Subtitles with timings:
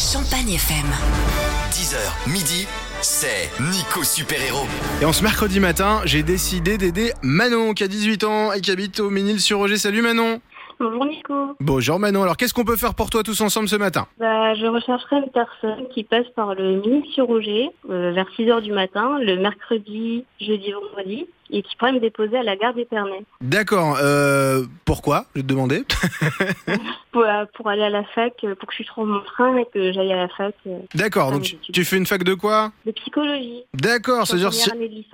[0.00, 0.86] Champagne FM.
[1.72, 2.66] 10h, midi,
[3.02, 4.66] c'est Nico Super Héros.
[5.02, 8.70] Et en ce mercredi matin, j'ai décidé d'aider Manon qui a 18 ans et qui
[8.70, 9.76] habite au Ménil-sur-Roger.
[9.76, 10.40] Salut Manon
[10.80, 11.34] Bonjour Nico.
[11.60, 14.06] Bonjour Manon, alors qu'est-ce qu'on peut faire pour toi tous ensemble ce matin?
[14.18, 18.62] Bah, je rechercherai une personne qui passe par le mini sur Roger euh, vers 6h
[18.62, 23.24] du matin, le mercredi, jeudi, vendredi, et qui pourrait me déposer à la gare d'Épernay.
[23.42, 25.26] D'accord, euh, pourquoi?
[25.34, 25.84] Je vais te demander.
[27.12, 29.66] pour, euh, pour aller à la fac, euh, pour que je trouve mon train et
[29.74, 30.54] que j'aille à la fac
[30.94, 32.72] D'accord, donc tu, fais une fac de quoi?
[32.86, 33.64] De psychologie.
[33.74, 34.70] D'accord, c'est-à-dire si,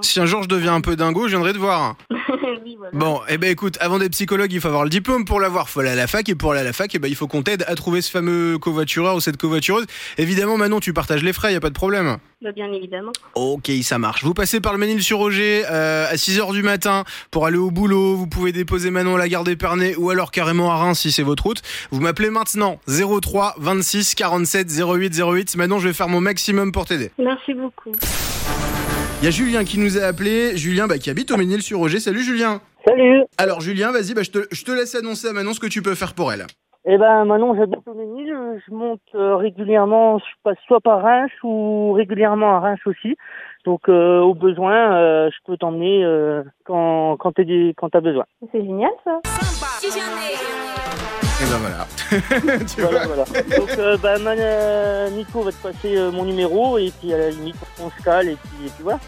[0.00, 1.96] si un jour je deviens un peu dingo, je viendrai te voir.
[2.64, 2.92] oui, voilà.
[2.92, 5.68] Bon, eh ben écoute, avant d'être psychologue, il faut avoir le diplôme pour l'avoir.
[5.68, 7.26] Faut aller à la fac et pour aller à la fac, eh ben, il faut
[7.26, 9.86] qu'on t'aide à trouver ce fameux covoitureur ou cette covoitureuse.
[10.18, 12.18] Évidemment, Manon, tu partages les frais, y a pas de problème.
[12.42, 13.12] Bah, bien évidemment.
[13.34, 14.24] Ok, ça marche.
[14.24, 18.16] Vous passez par le Ménil-sur-Roger euh, à 6h du matin pour aller au boulot.
[18.16, 21.22] Vous pouvez déposer Manon à la gare d'Épernay ou alors carrément à Reims si c'est
[21.22, 21.60] votre route.
[21.90, 25.56] Vous m'appelez maintenant 03 26 47 08 08.
[25.56, 27.10] Manon, je vais faire mon maximum pour t'aider.
[27.18, 27.92] Merci beaucoup.
[29.20, 30.56] Il y a Julien qui nous a appelé.
[30.56, 32.00] Julien bah, qui habite au Ménil-sur-Roger.
[32.00, 32.60] Salut Julien.
[32.86, 35.66] Salut Alors Julien, vas-y, bah, je, te, je te laisse annoncer à Manon ce que
[35.66, 36.46] tu peux faire pour elle.
[36.86, 38.34] Eh ben maintenant j'habite au Ménil,
[38.66, 43.16] je monte euh, régulièrement, je passe soit par Reims ou régulièrement à Reims aussi.
[43.66, 48.00] Donc euh, au besoin, euh, je peux t'emmener euh, quand quand t'as des- quand t'as
[48.00, 48.24] besoin.
[48.50, 49.20] C'est génial ça.
[49.82, 49.90] Et
[51.50, 51.86] ben voilà.
[52.74, 53.24] tu vois Voilà, voilà.
[53.58, 57.18] Donc euh, bah, man- euh, Nico va te passer euh, mon numéro et puis à
[57.18, 58.98] la limite on se cale et puis, et puis voilà.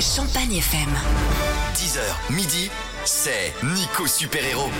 [0.01, 0.89] Champagne FM.
[1.75, 2.71] 10h, midi,
[3.05, 4.71] c'est Nico Super Héros.